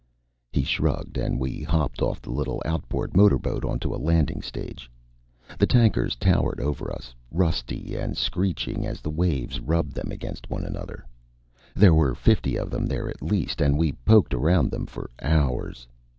[0.51, 4.89] He shrugged, and we hopped off the little outboard motorboat onto a landing stage.
[5.59, 10.73] The tankers towered over us, rusty and screeching as the waves rubbed them against each
[10.73, 11.05] other.
[11.75, 15.85] There were fifty of them there at least, and we poked around them for hours.